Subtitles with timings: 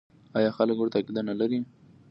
[0.37, 1.59] آیا خلک ورته عقیده نلري؟